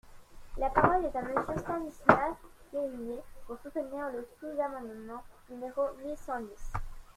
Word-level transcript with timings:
La 0.57 0.71
parole 0.71 1.05
est 1.05 1.15
à 1.15 1.21
Monsieur 1.21 1.59
Stanislas 1.59 2.35
Guerini, 2.73 3.19
pour 3.45 3.59
soutenir 3.59 4.09
le 4.11 4.27
sous-amendement 4.39 5.23
numéro 5.47 5.89
mille 6.03 6.17
cent 6.17 6.39
dix. 6.41 6.73